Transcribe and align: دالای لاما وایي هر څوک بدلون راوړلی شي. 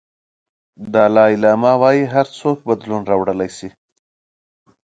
دالای 0.93 1.33
لاما 1.43 1.73
وایي 1.81 2.03
هر 2.13 2.27
څوک 2.39 2.57
بدلون 2.67 3.01
راوړلی 3.09 3.49
شي. 3.57 3.69